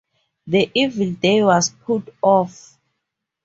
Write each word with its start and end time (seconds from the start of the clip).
The 0.47 0.71
evil 0.73 1.11
day 1.11 1.43
was 1.43 1.69
put 1.69 2.11
off. 2.23 2.75